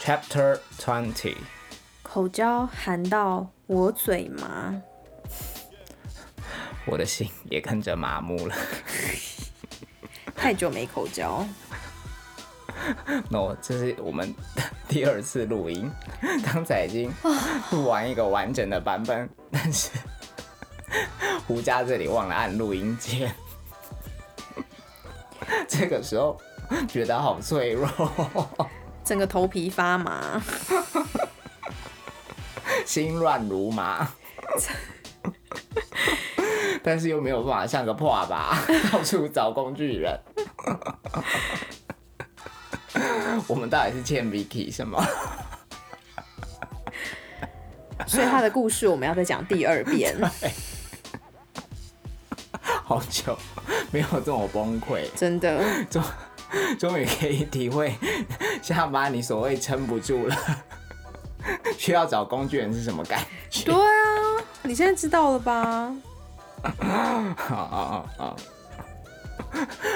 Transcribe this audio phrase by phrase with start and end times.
[0.00, 1.36] Chapter Twenty，
[2.02, 4.74] 口交含到我嘴麻，
[6.86, 8.54] 我的心也跟着麻木了。
[10.36, 11.44] 太久没口交
[13.30, 14.32] ，no，这是我们
[14.86, 15.90] 第二次录音，
[16.44, 17.12] 刚才已经
[17.72, 19.90] 录完一个完整的版本，但是
[21.48, 23.34] 胡家这里忘了按录音键，
[25.66, 26.40] 这个时候
[26.86, 27.88] 觉得好脆弱，
[29.06, 30.42] 整个头皮发麻。
[32.84, 34.06] 心乱如麻。
[36.82, 38.58] 但是又没有办法像个破吧，
[38.92, 40.20] 到处找工具人。
[43.46, 45.02] 我们到底是欠 Vicky 什么？
[48.06, 50.14] 所以他的故事我们要再讲第二遍。
[52.60, 53.36] 好久
[53.90, 55.60] 没有这么崩溃，真的，
[56.78, 57.94] 终 终于可以体会
[58.62, 60.36] 下巴你所谓撑不住了，
[61.78, 63.64] 需要找工具人是什么感觉？
[63.64, 65.94] 对啊，你现在知道了吧？
[67.36, 68.36] 好好好。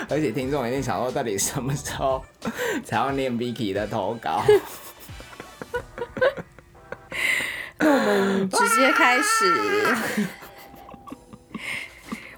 [0.08, 2.24] 而且听众一定想说，到底什么时候
[2.84, 4.42] 才要念 Vicky 的投稿？
[7.78, 7.96] 那我
[8.38, 10.24] 们直接开始，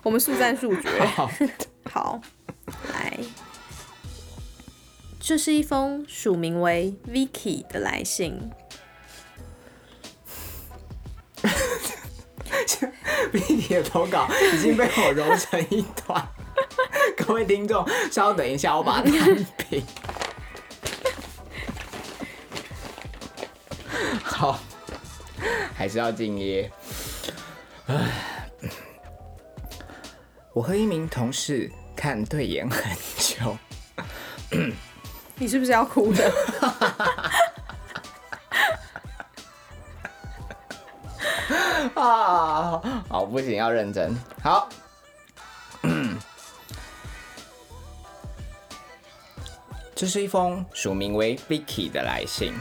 [0.02, 0.88] 我们速战速决。
[1.90, 2.20] 好，
[5.24, 8.50] 这是一封署名为 Vicky 的来信。
[13.32, 16.28] Vicky 的投稿已经被我揉成一团。
[17.16, 19.80] 各位听众，稍等一下，我把它摊平。
[24.24, 24.58] 好，
[25.72, 26.68] 还是要敬业。
[27.86, 28.50] 唉，
[30.52, 33.56] 我和一名同事看对眼很久，
[35.42, 36.32] 你是不是要哭的？
[42.00, 44.16] 啊，好，不行，要认真。
[44.40, 44.68] 好，
[49.96, 52.54] 这是一封署名为 Vicky 的来信。